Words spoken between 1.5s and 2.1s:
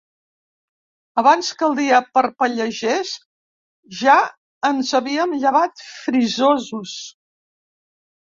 que el dia